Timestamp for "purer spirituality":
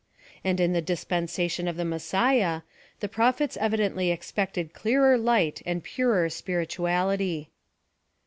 5.83-7.51